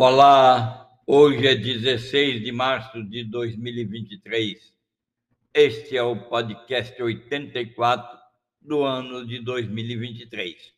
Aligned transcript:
Olá, 0.00 0.88
hoje 1.04 1.44
é 1.44 1.56
16 1.56 2.44
de 2.44 2.52
março 2.52 3.02
de 3.02 3.24
2023. 3.24 4.72
Este 5.52 5.96
é 5.96 6.02
o 6.04 6.28
podcast 6.28 7.02
84 7.02 8.16
do 8.62 8.84
ano 8.84 9.26
de 9.26 9.40
2023. 9.40 10.72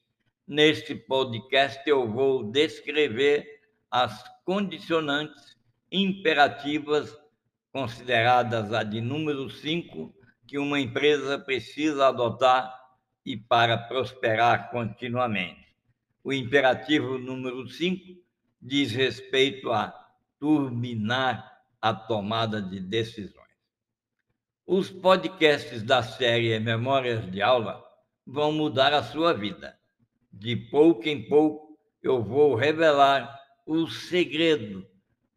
Neste 0.48 0.94
podcast 0.94 1.82
eu 1.86 2.10
vou 2.10 2.50
descrever 2.50 3.46
as 3.90 4.24
condicionantes 4.42 5.54
imperativas 5.92 7.14
consideradas 7.70 8.72
a 8.72 8.82
de 8.82 9.02
número 9.02 9.50
5 9.50 10.14
que 10.46 10.56
uma 10.56 10.80
empresa 10.80 11.38
precisa 11.38 12.08
adotar 12.08 12.74
e 13.26 13.36
para 13.36 13.76
prosperar 13.76 14.70
continuamente. 14.70 15.66
O 16.24 16.32
imperativo 16.32 17.18
número 17.18 17.68
5 17.68 18.29
diz 18.60 18.92
respeito 18.92 19.72
a 19.72 19.94
turbinar 20.38 21.60
a 21.80 21.94
tomada 21.94 22.60
de 22.60 22.80
decisões. 22.80 23.40
Os 24.66 24.90
podcasts 24.90 25.82
da 25.82 26.02
série 26.02 26.58
Memórias 26.60 27.30
de 27.30 27.42
Aula 27.42 27.82
vão 28.26 28.52
mudar 28.52 28.92
a 28.92 29.02
sua 29.02 29.32
vida. 29.32 29.76
De 30.32 30.54
pouco 30.54 31.08
em 31.08 31.28
pouco, 31.28 31.78
eu 32.02 32.22
vou 32.22 32.54
revelar 32.54 33.38
o 33.66 33.88
segredo 33.88 34.86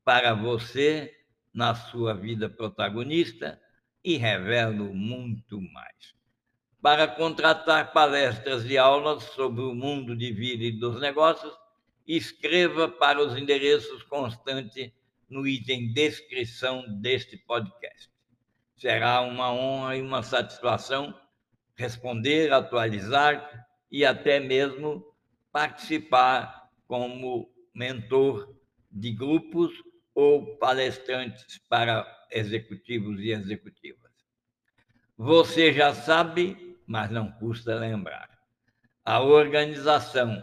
para 0.04 0.34
você 0.34 1.12
na 1.54 1.74
sua 1.74 2.14
vida 2.14 2.50
protagonista 2.50 3.60
e 4.04 4.18
revelo 4.18 4.94
muito 4.94 5.60
mais. 5.62 6.14
Para 6.82 7.08
contratar 7.08 7.94
palestras 7.94 8.66
e 8.66 8.78
aulas 8.78 9.24
sobre 9.24 9.62
o 9.62 9.74
mundo 9.74 10.16
de 10.16 10.32
vida 10.32 10.66
e 10.66 10.72
dos 10.72 11.00
negócios, 11.00 11.54
escreva 12.08 12.90
para 12.90 13.22
os 13.22 13.38
endereços 13.38 14.04
constantes 14.04 14.92
no 15.30 15.48
item 15.48 15.94
descrição 15.94 16.84
deste 17.02 17.38
podcast. 17.38 18.12
Será 18.76 19.22
uma 19.22 19.52
honra 19.52 19.98
e 19.98 20.02
uma 20.02 20.22
satisfação 20.22 21.18
responder, 21.76 22.52
atualizar 22.52 23.68
e 23.92 24.06
até 24.06 24.40
mesmo 24.40 25.04
participar 25.52 26.70
como 26.88 27.52
mentor 27.74 28.56
de 28.92 29.12
grupos 29.12 29.72
ou 30.14 30.58
palestrantes 30.58 31.60
para 31.68 32.06
executivos 32.32 33.20
e 33.20 33.32
executivas. 33.32 34.12
Você 35.18 35.72
já 35.72 35.94
sabe, 35.94 36.78
mas 36.86 37.10
não 37.10 37.32
custa 37.32 37.76
lembrar. 37.76 38.30
A 39.06 39.22
organização 39.22 40.42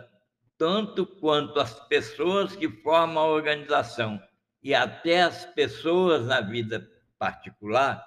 tanto 0.60 1.06
quanto 1.06 1.58
as 1.58 1.80
pessoas 1.88 2.54
que 2.54 2.68
formam 2.68 3.22
a 3.22 3.28
organização 3.28 4.22
e 4.62 4.74
até 4.74 5.22
as 5.22 5.46
pessoas 5.46 6.26
na 6.26 6.42
vida 6.42 6.86
particular, 7.18 8.06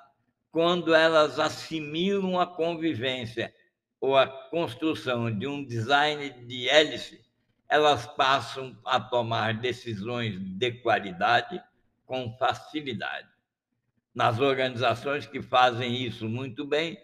quando 0.52 0.94
elas 0.94 1.40
assimilam 1.40 2.40
a 2.40 2.46
convivência 2.46 3.52
ou 4.00 4.16
a 4.16 4.28
construção 4.28 5.36
de 5.36 5.48
um 5.48 5.66
design 5.66 6.30
de 6.46 6.70
hélice, 6.70 7.26
elas 7.68 8.06
passam 8.06 8.78
a 8.86 9.00
tomar 9.00 9.56
decisões 9.56 10.40
de 10.40 10.74
qualidade 10.74 11.60
com 12.06 12.38
facilidade. 12.38 13.30
Nas 14.14 14.40
organizações 14.40 15.26
que 15.26 15.42
fazem 15.42 16.04
isso 16.04 16.30
muito 16.30 16.68
bem, 16.68 17.00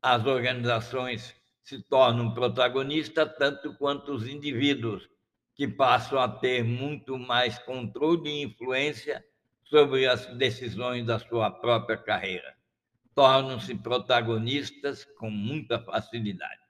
as 0.00 0.24
organizações 0.24 1.41
se 1.62 1.82
tornam 1.82 2.34
protagonistas 2.34 3.36
tanto 3.38 3.74
quanto 3.74 4.12
os 4.12 4.26
indivíduos, 4.26 5.08
que 5.54 5.68
passam 5.68 6.18
a 6.18 6.28
ter 6.28 6.64
muito 6.64 7.18
mais 7.18 7.58
controle 7.58 8.28
e 8.28 8.42
influência 8.42 9.24
sobre 9.64 10.06
as 10.06 10.26
decisões 10.36 11.06
da 11.06 11.18
sua 11.18 11.50
própria 11.50 11.96
carreira. 11.96 12.56
Tornam-se 13.14 13.74
protagonistas 13.74 15.04
com 15.18 15.30
muita 15.30 15.78
facilidade. 15.78 16.60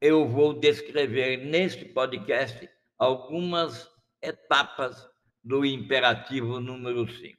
Eu 0.00 0.28
vou 0.28 0.54
descrever 0.54 1.38
neste 1.38 1.84
podcast 1.84 2.68
algumas 2.96 3.90
etapas 4.22 5.08
do 5.42 5.64
imperativo 5.64 6.60
número 6.60 7.08
5. 7.10 7.38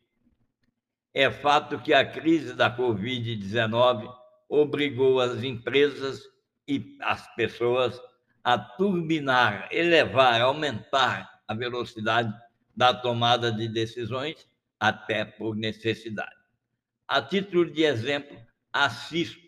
É 1.14 1.32
fato 1.32 1.80
que 1.80 1.94
a 1.94 2.06
crise 2.06 2.53
da 2.53 2.76
Covid-19 2.76 4.19
obrigou 4.50 5.22
as 5.22 5.44
empresas 5.44 6.24
e 6.68 6.98
as 7.02 7.34
pessoas 7.36 8.02
a 8.44 8.58
turbinar, 8.58 9.70
elevar, 9.72 10.42
aumentar 10.42 11.30
a 11.48 11.54
velocidade 11.54 12.34
da 12.76 12.94
tomada 12.94 13.52
de 13.52 13.68
decisões, 13.68 14.50
até 14.80 15.24
por 15.24 15.56
necessidade. 15.56 16.36
A 17.08 17.22
título 17.22 17.70
de 17.70 17.84
exemplo, 17.84 18.38
a 18.72 18.90
Cisco, 18.90 19.48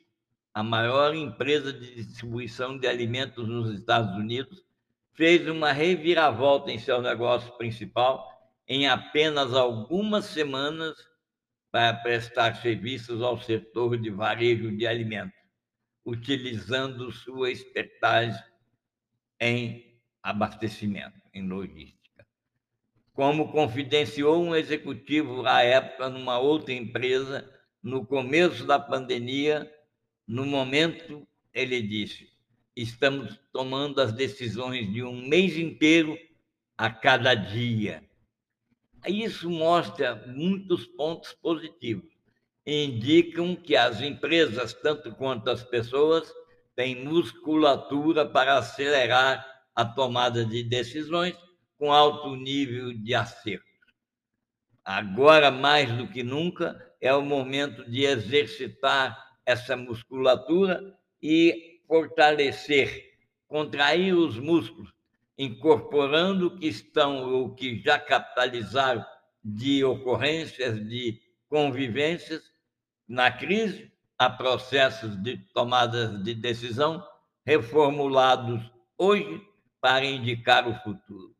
a 0.53 0.61
maior 0.61 1.16
empresa 1.16 1.72
de 1.72 1.95
distribuição 1.95 2.78
de 2.78 2.88
alimentos 2.88 3.47
nos 3.47 3.73
Estados 3.73 4.16
Unidos, 4.16 4.63
fez 5.13 5.47
uma 5.47 5.72
reviravolta 5.72 6.72
em 6.72 6.78
seu 6.78 7.01
negócio 7.01 7.51
principal 7.57 8.28
em 8.67 8.88
apenas 8.88 9.53
algumas 9.53 10.25
semanas 10.25 10.95
para 11.71 11.93
prestar 11.93 12.55
serviços 12.57 13.21
ao 13.21 13.41
setor 13.41 13.97
de 13.97 14.09
varejo 14.09 14.75
de 14.75 14.85
alimentos, 14.85 15.39
utilizando 16.05 17.11
sua 17.11 17.49
expertise 17.49 18.43
em 19.39 19.99
abastecimento, 20.21 21.19
em 21.33 21.47
logística. 21.47 22.27
Como 23.13 23.51
confidenciou 23.51 24.43
um 24.43 24.55
executivo 24.55 25.45
à 25.45 25.63
época 25.63 26.09
numa 26.09 26.37
outra 26.39 26.73
empresa, 26.73 27.49
no 27.81 28.05
começo 28.05 28.65
da 28.65 28.79
pandemia, 28.79 29.71
no 30.27 30.45
momento, 30.45 31.27
ele 31.53 31.81
disse: 31.81 32.29
estamos 32.75 33.39
tomando 33.51 34.01
as 34.01 34.11
decisões 34.11 34.91
de 34.91 35.03
um 35.03 35.27
mês 35.27 35.57
inteiro 35.57 36.17
a 36.77 36.89
cada 36.89 37.33
dia 37.33 38.03
isso 39.07 39.50
mostra 39.50 40.16
muitos 40.28 40.85
pontos 40.85 41.34
positivos. 41.34 42.12
Indicam 42.66 43.56
que 43.56 43.75
as 43.75 44.01
empresas, 44.01 44.73
tanto 44.73 45.13
quanto 45.16 45.50
as 45.50 45.63
pessoas, 45.63 46.31
têm 46.75 47.03
musculatura 47.03 48.25
para 48.25 48.57
acelerar 48.57 49.45
a 49.75 49.84
tomada 49.84 50.45
de 50.45 50.63
decisões 50.63 51.35
com 51.78 51.91
alto 51.91 52.35
nível 52.35 52.94
de 52.94 53.16
acerto. 53.16 53.66
Agora, 54.84 55.50
mais 55.50 55.91
do 55.91 56.07
que 56.07 56.23
nunca, 56.23 56.79
é 57.00 57.13
o 57.13 57.22
momento 57.22 57.90
de 57.90 58.06
exercitar 58.06 59.17
essa 59.45 59.75
musculatura 59.75 60.79
e 61.22 61.81
fortalecer, 61.88 63.16
contrair 63.47 64.13
os 64.13 64.38
músculos 64.38 64.94
incorporando 65.37 66.47
o 66.47 66.57
que 66.57 66.67
estão 66.67 67.31
ou 67.31 67.53
que 67.53 67.81
já 67.81 67.99
capitalizaram 67.99 69.05
de 69.43 69.83
ocorrências, 69.83 70.75
de 70.87 71.19
convivências 71.49 72.43
na 73.07 73.31
crise, 73.31 73.91
a 74.17 74.29
processos 74.29 75.15
de 75.23 75.37
tomadas 75.53 76.23
de 76.23 76.35
decisão 76.35 77.03
reformulados 77.43 78.61
hoje 78.97 79.41
para 79.81 80.05
indicar 80.05 80.67
o 80.67 80.75
futuro. 80.75 81.35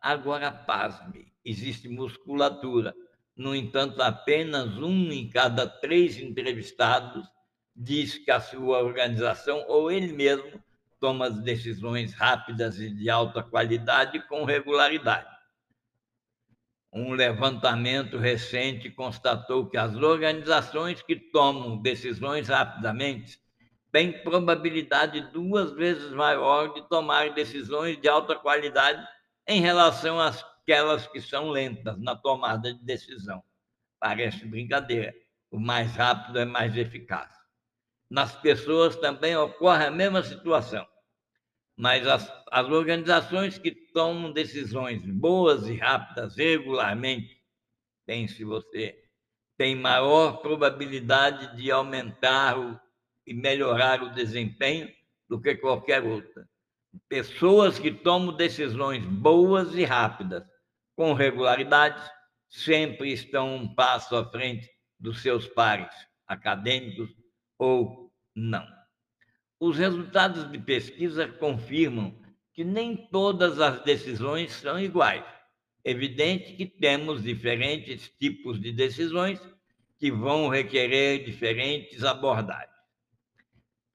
Agora, 0.00 0.50
pasme, 0.50 1.32
existe 1.44 1.88
musculatura. 1.88 2.92
No 3.36 3.54
entanto, 3.54 4.02
apenas 4.02 4.76
um 4.78 5.12
em 5.12 5.30
cada 5.30 5.66
três 5.66 6.18
entrevistados 6.18 7.24
diz 7.74 8.18
que 8.18 8.30
a 8.30 8.40
sua 8.40 8.80
organização 8.80 9.64
ou 9.68 9.90
ele 9.90 10.12
mesmo 10.12 10.60
toma 11.02 11.28
decisões 11.28 12.14
rápidas 12.14 12.78
e 12.78 12.88
de 12.88 13.10
alta 13.10 13.42
qualidade 13.42 14.24
com 14.28 14.44
regularidade. 14.44 15.28
Um 16.92 17.12
levantamento 17.12 18.18
recente 18.18 18.88
constatou 18.88 19.68
que 19.68 19.76
as 19.76 19.96
organizações 19.96 21.02
que 21.02 21.16
tomam 21.16 21.82
decisões 21.82 22.48
rapidamente 22.48 23.36
têm 23.90 24.22
probabilidade 24.22 25.20
duas 25.32 25.72
vezes 25.72 26.12
maior 26.12 26.72
de 26.72 26.88
tomar 26.88 27.34
decisões 27.34 28.00
de 28.00 28.08
alta 28.08 28.36
qualidade 28.36 29.04
em 29.48 29.60
relação 29.60 30.20
àquelas 30.20 31.08
que 31.08 31.20
são 31.20 31.50
lentas 31.50 31.98
na 31.98 32.14
tomada 32.14 32.72
de 32.72 32.84
decisão. 32.84 33.42
Parece 33.98 34.46
brincadeira. 34.46 35.12
O 35.50 35.58
mais 35.58 35.96
rápido 35.96 36.38
é 36.38 36.44
mais 36.44 36.76
eficaz. 36.76 37.28
Nas 38.08 38.36
pessoas 38.36 38.94
também 38.94 39.36
ocorre 39.36 39.86
a 39.86 39.90
mesma 39.90 40.22
situação 40.22 40.91
mas 41.76 42.06
as, 42.06 42.30
as 42.50 42.68
organizações 42.68 43.58
que 43.58 43.70
tomam 43.70 44.32
decisões 44.32 45.02
boas 45.04 45.66
e 45.66 45.76
rápidas 45.76 46.36
regularmente, 46.36 47.40
pense 48.06 48.44
você, 48.44 49.02
têm 49.56 49.76
maior 49.76 50.38
probabilidade 50.38 51.56
de 51.56 51.70
aumentar 51.70 52.58
o, 52.58 52.78
e 53.26 53.34
melhorar 53.34 54.02
o 54.02 54.12
desempenho 54.12 54.90
do 55.28 55.40
que 55.40 55.54
qualquer 55.56 56.02
outra. 56.02 56.48
pessoas 57.08 57.78
que 57.78 57.90
tomam 57.90 58.36
decisões 58.36 59.04
boas 59.06 59.74
e 59.74 59.84
rápidas, 59.84 60.44
com 60.94 61.14
regularidade, 61.14 62.02
sempre 62.48 63.12
estão 63.12 63.56
um 63.56 63.74
passo 63.74 64.14
à 64.14 64.30
frente 64.30 64.68
dos 65.00 65.22
seus 65.22 65.46
pares 65.48 65.94
acadêmicos 66.26 67.10
ou 67.58 68.12
não. 68.34 68.81
Os 69.64 69.78
resultados 69.78 70.50
de 70.50 70.58
pesquisa 70.58 71.28
confirmam 71.28 72.12
que 72.52 72.64
nem 72.64 72.96
todas 72.96 73.60
as 73.60 73.80
decisões 73.84 74.50
são 74.54 74.76
iguais. 74.76 75.22
Evidente 75.84 76.54
que 76.54 76.66
temos 76.66 77.22
diferentes 77.22 78.10
tipos 78.18 78.60
de 78.60 78.72
decisões 78.72 79.40
que 80.00 80.10
vão 80.10 80.48
requerer 80.48 81.24
diferentes 81.24 82.02
abordagens. 82.02 82.74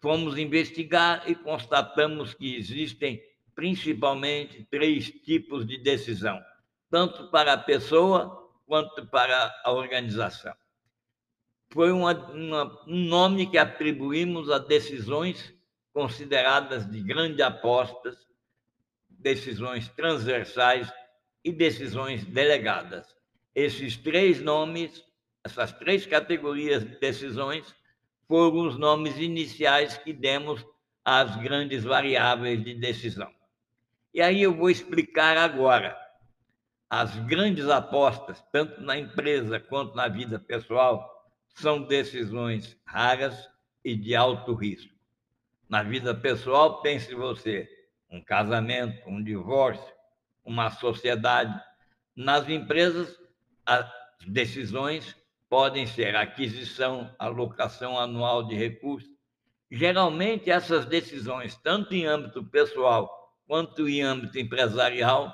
Fomos 0.01 0.37
investigar 0.37 1.29
e 1.29 1.35
constatamos 1.35 2.33
que 2.33 2.55
existem 2.55 3.21
principalmente 3.53 4.65
três 4.71 5.11
tipos 5.11 5.67
de 5.67 5.83
decisão, 5.83 6.41
tanto 6.89 7.29
para 7.29 7.51
a 7.51 7.57
pessoa 7.57 8.53
quanto 8.65 9.05
para 9.07 9.53
a 9.65 9.73
organização. 9.73 10.55
Foi 11.73 11.91
uma, 11.91 12.13
uma, 12.31 12.85
um 12.87 13.03
nome 13.03 13.51
que 13.51 13.57
atribuímos 13.57 14.49
a 14.49 14.59
decisões 14.59 15.56
consideradas 15.97 16.87
de 16.87 17.01
grandes 17.01 17.39
apostas, 17.39 18.15
decisões 19.09 19.89
transversais 19.89 20.93
e 21.43 21.51
decisões 21.51 22.23
delegadas. 22.23 23.15
Esses 23.55 23.97
três 23.97 24.39
nomes, 24.39 25.03
essas 25.43 25.71
três 25.71 26.05
categorias 26.05 26.85
de 26.85 26.99
decisões, 26.99 27.73
foram 28.27 28.67
os 28.67 28.77
nomes 28.77 29.17
iniciais 29.17 29.97
que 29.97 30.13
demos 30.13 30.63
às 31.03 31.35
grandes 31.37 31.83
variáveis 31.83 32.63
de 32.63 32.75
decisão. 32.75 33.33
E 34.13 34.21
aí 34.21 34.43
eu 34.43 34.53
vou 34.53 34.69
explicar 34.69 35.35
agora. 35.35 35.97
As 36.87 37.15
grandes 37.25 37.67
apostas, 37.69 38.39
tanto 38.51 38.81
na 38.81 38.99
empresa 38.99 39.59
quanto 39.59 39.95
na 39.95 40.07
vida 40.07 40.37
pessoal, 40.37 41.27
são 41.55 41.81
decisões 41.81 42.77
raras 42.85 43.49
e 43.83 43.95
de 43.95 44.15
alto 44.15 44.53
risco. 44.53 44.95
Na 45.69 45.83
vida 45.83 46.15
pessoal, 46.15 46.81
pense 46.81 47.13
você, 47.13 47.69
um 48.09 48.23
casamento, 48.23 49.09
um 49.09 49.21
divórcio, 49.21 49.93
uma 50.45 50.69
sociedade. 50.71 51.53
Nas 52.15 52.47
empresas, 52.47 53.19
as 53.65 53.85
decisões 54.25 55.13
podem 55.49 55.85
ser 55.85 56.15
aquisição, 56.15 57.13
alocação 57.19 57.99
anual 57.99 58.47
de 58.47 58.55
recursos. 58.55 59.11
Geralmente, 59.69 60.49
essas 60.49 60.85
decisões, 60.85 61.57
tanto 61.57 61.93
em 61.93 62.05
âmbito 62.05 62.45
pessoal 62.45 63.35
quanto 63.45 63.89
em 63.89 64.01
âmbito 64.01 64.39
empresarial, 64.39 65.33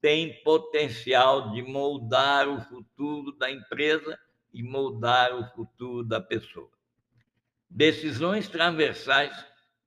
têm 0.00 0.42
potencial 0.42 1.50
de 1.50 1.62
moldar 1.62 2.48
o 2.48 2.60
futuro 2.62 3.32
da 3.32 3.50
empresa 3.50 4.18
e 4.50 4.62
moldar 4.62 5.34
o 5.34 5.44
futuro 5.54 6.02
da 6.02 6.22
pessoa. 6.22 6.70
Decisões 7.68 8.48
transversais 8.48 9.34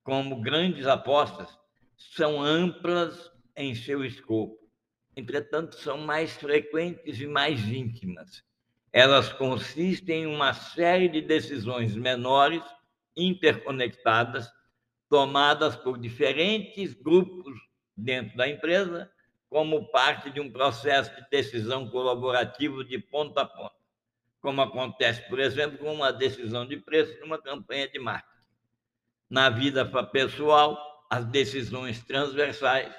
como 0.08 0.40
grandes 0.40 0.86
apostas, 0.86 1.54
são 1.94 2.42
amplas 2.42 3.30
em 3.54 3.74
seu 3.74 4.02
escopo. 4.02 4.56
Entretanto, 5.14 5.76
são 5.76 5.98
mais 5.98 6.32
frequentes 6.32 7.20
e 7.20 7.26
mais 7.26 7.60
íntimas. 7.68 8.42
Elas 8.90 9.30
consistem 9.30 10.22
em 10.22 10.26
uma 10.26 10.54
série 10.54 11.10
de 11.10 11.20
decisões 11.20 11.94
menores, 11.94 12.62
interconectadas, 13.14 14.50
tomadas 15.10 15.76
por 15.76 15.98
diferentes 15.98 16.94
grupos 16.94 17.54
dentro 17.94 18.34
da 18.34 18.48
empresa, 18.48 19.12
como 19.50 19.90
parte 19.90 20.30
de 20.30 20.40
um 20.40 20.50
processo 20.50 21.14
de 21.16 21.28
decisão 21.28 21.86
colaborativo 21.90 22.82
de 22.82 22.98
ponta 22.98 23.42
a 23.42 23.46
ponta, 23.46 23.76
como 24.40 24.62
acontece, 24.62 25.28
por 25.28 25.38
exemplo, 25.38 25.76
com 25.76 25.92
uma 25.92 26.10
decisão 26.10 26.66
de 26.66 26.78
preço 26.78 27.20
numa 27.20 27.36
campanha 27.36 27.86
de 27.86 27.98
marketing. 27.98 28.37
Na 29.30 29.50
vida 29.50 29.84
pessoal, 30.06 30.78
as 31.10 31.24
decisões 31.26 32.02
transversais 32.02 32.94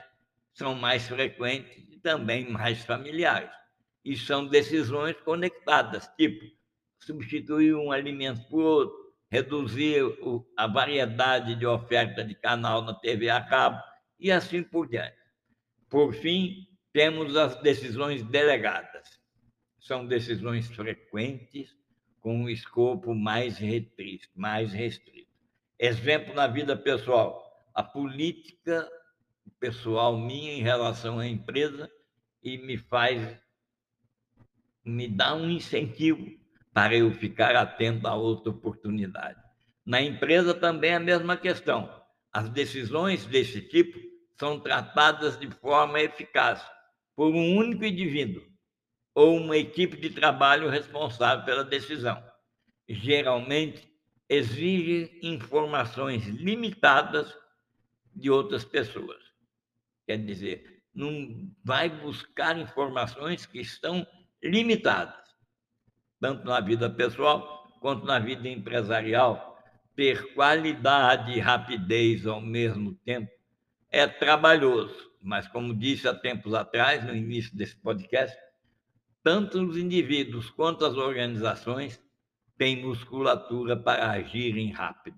são 0.53 0.75
mais 0.75 1.07
frequentes 1.07 1.77
e 1.89 1.97
também 1.97 2.49
mais 2.49 2.83
familiares. 2.85 3.49
E 4.05 4.15
são 4.15 4.47
decisões 4.47 5.15
conectadas, 5.21 6.07
tipo 6.17 6.45
substituir 6.99 7.73
um 7.75 7.91
alimento 7.91 8.47
por 8.49 8.61
outro, 8.61 8.95
reduzir 9.31 10.03
a 10.57 10.67
variedade 10.67 11.55
de 11.55 11.65
oferta 11.65 12.23
de 12.23 12.35
canal 12.35 12.81
na 12.81 12.93
TV 12.93 13.29
a 13.29 13.41
cabo 13.41 13.81
e 14.19 14.31
assim 14.31 14.63
por 14.63 14.87
diante. 14.87 15.17
Por 15.89 16.13
fim, 16.13 16.67
temos 16.91 17.35
as 17.35 17.59
decisões 17.61 18.23
delegadas. 18.23 19.19
São 19.79 20.05
decisões 20.05 20.67
frequentes 20.67 21.75
com 22.19 22.43
um 22.43 22.49
escopo 22.49 23.15
mais 23.15 23.57
restrito, 23.57 24.27
mais 24.35 24.73
restrito. 24.73 25.28
Exemplo 25.79 26.33
na 26.33 26.45
vida 26.45 26.75
pessoal, 26.75 27.41
a 27.73 27.81
política 27.81 28.85
pessoal 29.61 30.17
minha 30.17 30.51
em 30.51 30.61
relação 30.61 31.19
à 31.19 31.25
empresa 31.25 31.89
e 32.43 32.57
me 32.57 32.77
faz, 32.77 33.41
me 34.83 35.07
dá 35.07 35.33
um 35.33 35.49
incentivo 35.49 36.27
para 36.73 36.95
eu 36.95 37.13
ficar 37.13 37.55
atento 37.55 38.07
a 38.07 38.15
outra 38.15 38.51
oportunidade. 38.51 39.41
Na 39.85 40.01
empresa 40.01 40.53
também 40.53 40.91
é 40.91 40.95
a 40.95 40.99
mesma 40.99 41.37
questão. 41.37 41.89
As 42.31 42.49
decisões 42.49 43.25
desse 43.25 43.61
tipo 43.61 43.97
são 44.37 44.59
tratadas 44.59 45.39
de 45.39 45.49
forma 45.49 46.01
eficaz 46.01 46.61
por 47.15 47.33
um 47.33 47.55
único 47.55 47.85
indivíduo 47.85 48.43
ou 49.15 49.37
uma 49.37 49.55
equipe 49.55 49.95
de 49.95 50.09
trabalho 50.09 50.69
responsável 50.69 51.45
pela 51.45 51.63
decisão. 51.63 52.21
Geralmente, 52.87 53.88
exige 54.29 55.19
informações 55.23 56.27
limitadas 56.27 57.35
de 58.15 58.29
outras 58.29 58.63
pessoas. 58.63 59.17
Quer 60.05 60.23
dizer, 60.23 60.81
não 60.93 61.51
vai 61.63 61.89
buscar 61.89 62.57
informações 62.57 63.45
que 63.45 63.59
estão 63.59 64.05
limitadas, 64.43 65.15
tanto 66.19 66.45
na 66.45 66.59
vida 66.59 66.89
pessoal 66.89 67.67
quanto 67.81 68.05
na 68.05 68.19
vida 68.19 68.47
empresarial. 68.47 69.57
Ter 69.95 70.33
qualidade 70.33 71.33
e 71.33 71.39
rapidez 71.39 72.25
ao 72.25 72.39
mesmo 72.39 72.93
tempo 73.03 73.29
é 73.91 74.07
trabalhoso, 74.07 75.11
mas 75.21 75.47
como 75.47 75.75
disse 75.75 76.07
há 76.07 76.13
tempos 76.13 76.53
atrás, 76.53 77.03
no 77.03 77.13
início 77.13 77.55
desse 77.57 77.75
podcast, 77.75 78.37
tanto 79.23 79.61
os 79.61 79.75
indivíduos 79.75 80.49
quanto 80.49 80.85
as 80.85 80.95
organizações 80.95 82.01
têm 82.59 82.83
musculatura 82.83 83.77
para 83.77 84.11
agirem 84.11 84.71
rápido. 84.71 85.17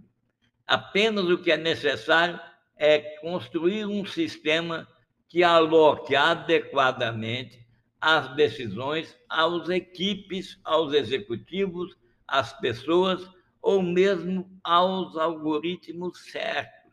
Apenas 0.65 1.25
o 1.25 1.39
que 1.39 1.51
é 1.51 1.57
necessário 1.57 2.39
é 2.77 3.00
construir 3.19 3.86
um 3.86 4.05
sistema 4.05 4.88
que 5.27 5.43
aloque 5.43 6.15
adequadamente 6.15 7.60
as 8.00 8.33
decisões 8.36 9.17
às 9.27 9.69
equipes, 9.69 10.60
aos 10.63 10.93
executivos, 10.93 11.98
às 12.27 12.53
pessoas 12.60 13.27
ou 13.62 13.81
mesmo 13.81 14.50
aos 14.63 15.17
algoritmos 15.17 16.19
certos. 16.31 16.91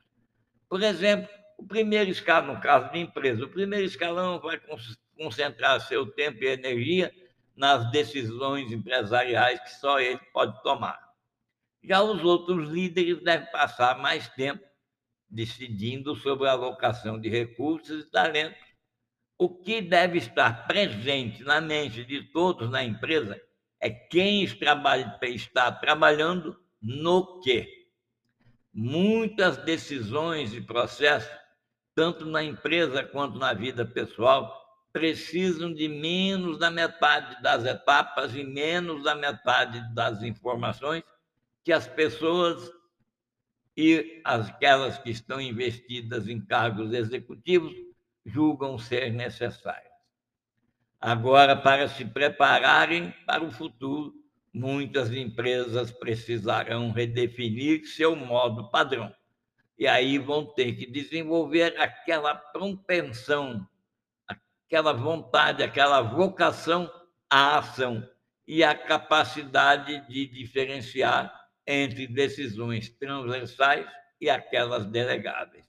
Por 0.68 0.82
exemplo, 0.82 1.28
o 1.58 1.66
primeiro 1.66 2.10
escalão, 2.10 2.54
no 2.54 2.60
caso 2.60 2.90
de 2.92 3.00
empresa, 3.00 3.44
o 3.44 3.48
primeiro 3.48 3.84
escalão 3.84 4.40
vai 4.40 4.60
concentrar 5.16 5.80
seu 5.80 6.06
tempo 6.06 6.42
e 6.42 6.48
energia 6.48 7.12
nas 7.58 7.90
decisões 7.90 8.70
empresariais 8.70 9.60
que 9.60 9.70
só 9.80 9.98
ele 9.98 10.20
pode 10.32 10.62
tomar. 10.62 10.98
Já 11.82 12.00
os 12.00 12.22
outros 12.22 12.68
líderes 12.68 13.20
devem 13.22 13.50
passar 13.50 13.98
mais 13.98 14.28
tempo 14.28 14.64
decidindo 15.28 16.14
sobre 16.14 16.48
a 16.48 16.52
alocação 16.52 17.20
de 17.20 17.28
recursos 17.28 18.04
e 18.04 18.10
talentos. 18.10 18.62
O 19.36 19.48
que 19.48 19.82
deve 19.82 20.18
estar 20.18 20.66
presente 20.66 21.42
na 21.42 21.60
mente 21.60 22.04
de 22.04 22.22
todos 22.32 22.70
na 22.70 22.82
empresa 22.82 23.40
é 23.80 23.90
quem 23.90 24.44
está 24.44 25.72
trabalhando 25.72 26.58
no 26.80 27.40
quê. 27.40 27.88
Muitas 28.72 29.56
decisões 29.58 30.54
e 30.54 30.60
processos, 30.60 31.30
tanto 31.94 32.24
na 32.24 32.42
empresa 32.42 33.02
quanto 33.02 33.36
na 33.36 33.52
vida 33.52 33.84
pessoal, 33.84 34.67
precisam 34.92 35.72
de 35.72 35.88
menos 35.88 36.58
da 36.58 36.70
metade 36.70 37.40
das 37.42 37.64
etapas 37.64 38.34
e 38.34 38.42
menos 38.42 39.02
da 39.02 39.14
metade 39.14 39.82
das 39.94 40.22
informações 40.22 41.02
que 41.64 41.72
as 41.72 41.86
pessoas 41.86 42.72
e 43.76 44.20
aquelas 44.24 44.98
que 44.98 45.10
estão 45.10 45.40
investidas 45.40 46.26
em 46.26 46.40
cargos 46.40 46.92
executivos 46.92 47.72
julgam 48.24 48.76
ser 48.76 49.12
necessárias. 49.12 49.92
Agora, 51.00 51.54
para 51.54 51.86
se 51.86 52.04
prepararem 52.04 53.14
para 53.24 53.44
o 53.44 53.52
futuro, 53.52 54.12
muitas 54.52 55.12
empresas 55.12 55.92
precisarão 55.92 56.90
redefinir 56.90 57.86
seu 57.86 58.16
modo 58.16 58.68
padrão 58.70 59.14
E 59.78 59.86
aí 59.86 60.18
vão 60.18 60.44
ter 60.44 60.72
que 60.72 60.84
desenvolver 60.90 61.80
aquela 61.80 62.34
propensão, 62.34 63.64
aquela 64.68 64.92
vontade, 64.92 65.62
aquela 65.62 66.02
vocação 66.02 66.92
à 67.30 67.56
ação 67.56 68.06
e 68.46 68.62
a 68.62 68.74
capacidade 68.74 70.06
de 70.08 70.26
diferenciar 70.26 71.32
entre 71.66 72.06
decisões 72.06 72.90
transversais 72.90 73.86
e 74.20 74.28
aquelas 74.28 74.84
delegáveis. 74.84 75.66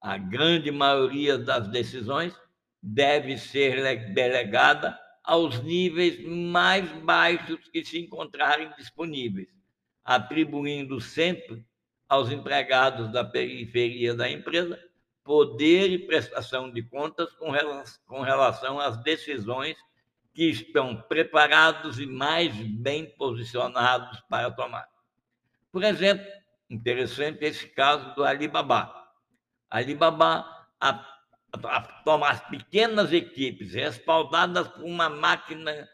A 0.00 0.16
grande 0.16 0.70
maioria 0.70 1.36
das 1.36 1.66
decisões 1.66 2.32
deve 2.80 3.36
ser 3.36 4.14
delegada 4.14 4.96
aos 5.24 5.60
níveis 5.60 6.24
mais 6.24 6.88
baixos 7.02 7.68
que 7.68 7.84
se 7.84 7.98
encontrarem 7.98 8.70
disponíveis, 8.78 9.48
atribuindo 10.04 11.00
sempre 11.00 11.66
aos 12.08 12.30
empregados 12.30 13.10
da 13.10 13.24
periferia 13.24 14.14
da 14.14 14.30
empresa 14.30 14.78
poder 15.28 15.90
e 15.90 15.98
prestação 15.98 16.70
de 16.70 16.82
contas 16.82 17.28
com 18.06 18.22
relação 18.22 18.80
às 18.80 18.96
decisões 19.02 19.76
que 20.32 20.48
estão 20.48 21.02
preparados 21.02 21.98
e 21.98 22.06
mais 22.06 22.56
bem 22.56 23.04
posicionados 23.10 24.22
para 24.22 24.50
tomar. 24.50 24.88
Por 25.70 25.84
exemplo, 25.84 26.24
interessante 26.70 27.44
esse 27.44 27.68
caso 27.68 28.14
do 28.14 28.24
Alibaba. 28.24 28.90
Alibaba 29.68 30.46
a, 30.80 31.06
a, 31.52 32.26
as 32.26 32.48
pequenas 32.48 33.12
equipes 33.12 33.74
respaldadas 33.74 34.66
por 34.68 34.84
uma 34.84 35.10
máquina, 35.10 35.86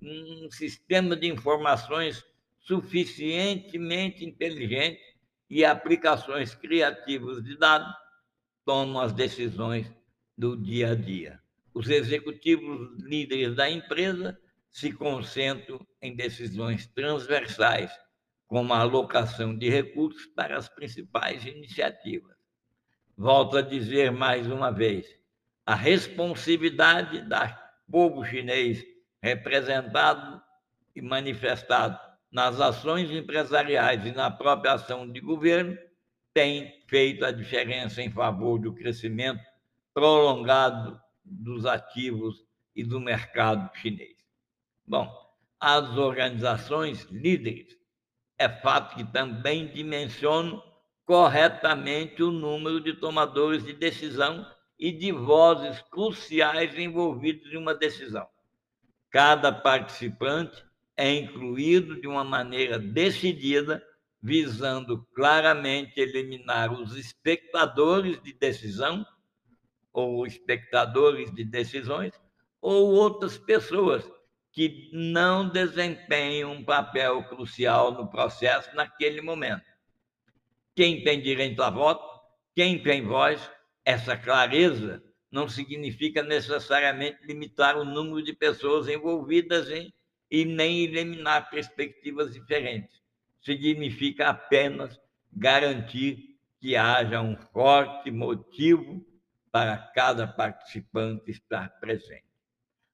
um 0.00 0.48
sistema 0.50 1.14
de 1.14 1.26
informações 1.26 2.24
suficientemente 2.60 4.24
inteligente 4.24 5.02
e 5.50 5.62
aplicações 5.62 6.54
criativas 6.54 7.44
de 7.44 7.54
dados 7.58 8.07
tomam 8.68 9.00
as 9.00 9.14
decisões 9.14 9.90
do 10.36 10.54
dia 10.54 10.90
a 10.90 10.94
dia. 10.94 11.40
Os 11.72 11.88
executivos 11.88 13.02
líderes 13.02 13.56
da 13.56 13.70
empresa 13.70 14.38
se 14.70 14.92
concentram 14.92 15.80
em 16.02 16.14
decisões 16.14 16.86
transversais, 16.86 17.90
como 18.46 18.74
a 18.74 18.80
alocação 18.80 19.56
de 19.56 19.70
recursos 19.70 20.26
para 20.36 20.58
as 20.58 20.68
principais 20.68 21.46
iniciativas. 21.46 22.36
Volto 23.16 23.56
a 23.56 23.62
dizer 23.62 24.12
mais 24.12 24.46
uma 24.46 24.70
vez: 24.70 25.18
a 25.64 25.74
responsividade 25.74 27.22
do 27.22 27.36
povo 27.90 28.22
chinês, 28.22 28.84
representado 29.22 30.42
e 30.94 31.00
manifestado 31.00 31.98
nas 32.30 32.60
ações 32.60 33.10
empresariais 33.10 34.04
e 34.04 34.12
na 34.12 34.30
própria 34.30 34.74
ação 34.74 35.10
de 35.10 35.20
governo, 35.20 35.74
tem 36.38 36.72
feito 36.86 37.24
a 37.24 37.32
diferença 37.32 38.00
em 38.00 38.12
favor 38.12 38.60
do 38.60 38.72
crescimento 38.72 39.42
prolongado 39.92 40.96
dos 41.24 41.66
ativos 41.66 42.44
e 42.76 42.84
do 42.84 43.00
mercado 43.00 43.68
chinês. 43.76 44.16
Bom, 44.86 45.12
as 45.58 45.96
organizações 45.96 47.02
líderes 47.10 47.76
é 48.38 48.48
fato 48.48 48.94
que 48.94 49.12
também 49.12 49.66
dimensionam 49.66 50.62
corretamente 51.04 52.22
o 52.22 52.30
número 52.30 52.80
de 52.80 52.94
tomadores 52.94 53.64
de 53.64 53.72
decisão 53.72 54.46
e 54.78 54.92
de 54.92 55.10
vozes 55.10 55.82
cruciais 55.90 56.78
envolvidos 56.78 57.52
em 57.52 57.56
uma 57.56 57.74
decisão. 57.74 58.28
Cada 59.10 59.50
participante 59.50 60.64
é 60.96 61.12
incluído 61.12 62.00
de 62.00 62.06
uma 62.06 62.22
maneira 62.22 62.78
decidida, 62.78 63.82
visando 64.22 65.06
claramente 65.14 66.00
eliminar 66.00 66.72
os 66.72 66.96
espectadores 66.96 68.20
de 68.22 68.32
decisão 68.32 69.06
ou 69.92 70.26
espectadores 70.26 71.32
de 71.34 71.44
decisões, 71.44 72.12
ou 72.60 72.92
outras 72.92 73.36
pessoas 73.36 74.08
que 74.52 74.90
não 74.92 75.48
desempenham 75.48 76.52
um 76.52 76.64
papel 76.64 77.24
crucial 77.24 77.92
no 77.92 78.08
processo 78.08 78.74
naquele 78.74 79.20
momento. 79.20 79.64
Quem 80.74 81.02
tem 81.02 81.20
direito 81.20 81.62
a 81.62 81.70
voto, 81.70 82.04
quem 82.54 82.82
tem 82.82 83.04
voz, 83.04 83.50
essa 83.84 84.16
clareza 84.16 85.02
não 85.30 85.48
significa 85.48 86.22
necessariamente 86.22 87.18
limitar 87.24 87.76
o 87.76 87.84
número 87.84 88.22
de 88.22 88.32
pessoas 88.32 88.88
envolvidas 88.88 89.70
em 89.70 89.92
e 90.30 90.44
nem 90.44 90.84
eliminar 90.84 91.50
perspectivas 91.50 92.32
diferentes. 92.32 93.02
Significa 93.48 94.28
apenas 94.28 95.00
garantir 95.32 96.36
que 96.60 96.76
haja 96.76 97.22
um 97.22 97.34
forte 97.34 98.10
motivo 98.10 99.02
para 99.50 99.78
cada 99.94 100.26
participante 100.26 101.30
estar 101.30 101.70
presente. 101.80 102.26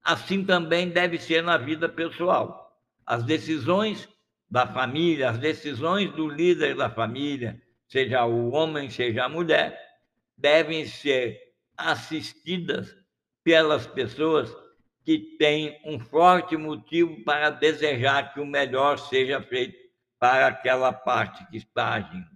Assim 0.01 0.45
também 0.45 0.91
deve 0.91 1.19
ser 1.19 1.43
na 1.43 1.57
vida 1.57 1.89
pessoal. 1.89 2.81
As 3.05 3.25
decisões 3.25 4.09
da 4.49 4.65
família, 4.65 5.31
as 5.31 5.39
decisões 5.39 6.13
do 6.13 6.29
líder 6.29 6.77
da 6.77 6.89
família, 6.89 7.61
seja 7.89 8.25
o 8.25 8.53
homem, 8.53 8.89
seja 8.89 9.25
a 9.25 9.29
mulher, 9.29 9.77
devem 10.39 10.87
ser 10.87 11.37
assistidas 11.77 12.97
pelas 13.43 13.89
pessoas 13.89 14.55
que 15.05 15.19
têm 15.37 15.81
um 15.85 15.99
forte 15.99 16.57
motivo 16.57 17.25
para 17.25 17.51
desejar 17.51 18.33
que 18.33 18.39
o 18.39 18.47
melhor 18.47 19.01
seja 19.01 19.43
feito 19.43 19.84
para 20.25 20.47
aquela 20.47 20.91
parte 20.91 21.47
que 21.51 21.59
está 21.59 21.97
agindo. 21.97 22.31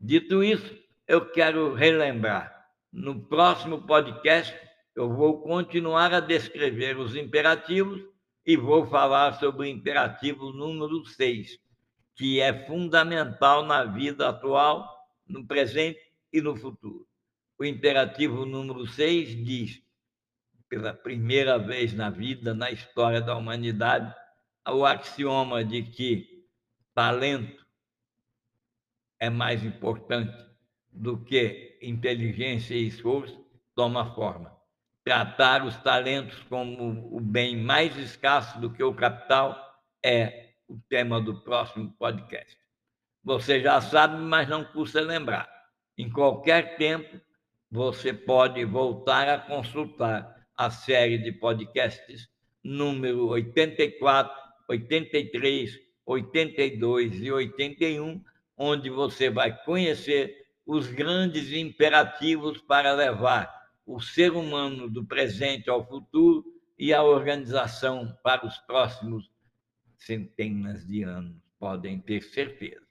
Dito 0.00 0.42
isso, 0.42 0.76
eu 1.06 1.30
quero 1.30 1.74
relembrar 1.74 2.66
no 2.92 3.24
próximo 3.28 3.86
podcast, 3.86 4.52
eu 4.96 5.14
vou 5.14 5.42
continuar 5.42 6.12
a 6.12 6.18
descrever 6.18 6.98
os 6.98 7.14
imperativos 7.14 8.02
e 8.44 8.56
vou 8.56 8.84
falar 8.84 9.38
sobre 9.38 9.62
o 9.62 9.70
imperativo 9.70 10.52
número 10.52 11.04
6, 11.04 11.56
que 12.16 12.40
é 12.40 12.66
fundamental 12.66 13.64
na 13.64 13.84
vida 13.84 14.28
atual, 14.28 14.92
no 15.28 15.46
presente 15.46 16.00
e 16.32 16.40
no 16.40 16.56
futuro. 16.56 17.06
O 17.60 17.64
imperativo 17.64 18.44
número 18.44 18.88
6 18.88 19.44
diz: 19.44 19.80
pela 20.68 20.92
primeira 20.92 21.60
vez 21.60 21.92
na 21.92 22.10
vida, 22.10 22.52
na 22.52 22.72
história 22.72 23.20
da 23.20 23.36
humanidade, 23.36 24.12
o 24.68 24.84
axioma 24.84 25.64
de 25.64 25.82
que 25.82 26.29
talento 26.94 27.66
é 29.18 29.28
mais 29.28 29.64
importante 29.64 30.36
do 30.90 31.22
que 31.22 31.78
inteligência 31.82 32.74
e 32.74 32.86
esforço 32.86 33.44
toma 33.74 34.14
forma. 34.14 34.54
Tratar 35.04 35.64
os 35.64 35.76
talentos 35.78 36.40
como 36.44 37.16
o 37.16 37.20
bem 37.20 37.56
mais 37.56 37.96
escasso 37.96 38.60
do 38.60 38.70
que 38.70 38.82
o 38.82 38.94
capital 38.94 39.56
é 40.04 40.54
o 40.68 40.78
tema 40.88 41.20
do 41.20 41.42
próximo 41.42 41.92
podcast. 41.98 42.56
Você 43.22 43.60
já 43.60 43.80
sabe, 43.80 44.16
mas 44.16 44.48
não 44.48 44.64
custa 44.64 45.00
lembrar. 45.00 45.48
Em 45.96 46.10
qualquer 46.10 46.76
tempo, 46.76 47.20
você 47.70 48.12
pode 48.12 48.64
voltar 48.64 49.28
a 49.28 49.38
consultar 49.38 50.46
a 50.56 50.70
série 50.70 51.18
de 51.18 51.32
podcasts 51.32 52.28
número 52.62 53.28
84, 53.28 54.34
83, 54.68 55.78
82 56.10 57.22
e 57.22 57.30
81, 57.30 58.22
onde 58.56 58.90
você 58.90 59.30
vai 59.30 59.56
conhecer 59.64 60.44
os 60.66 60.88
grandes 60.88 61.52
imperativos 61.52 62.60
para 62.60 62.92
levar 62.92 63.48
o 63.86 64.00
ser 64.00 64.32
humano 64.32 64.88
do 64.88 65.04
presente 65.04 65.70
ao 65.70 65.86
futuro 65.86 66.44
e 66.78 66.92
a 66.92 67.02
organização 67.02 68.16
para 68.22 68.46
os 68.46 68.58
próximos 68.58 69.30
centenas 69.96 70.86
de 70.86 71.02
anos, 71.02 71.36
podem 71.58 72.00
ter 72.00 72.22
certeza. 72.22 72.86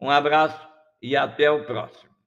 Um 0.00 0.10
abraço 0.10 0.68
e 1.00 1.16
até 1.16 1.50
o 1.50 1.64
próximo. 1.64 2.09